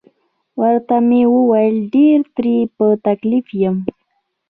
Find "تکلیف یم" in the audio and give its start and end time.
3.07-3.77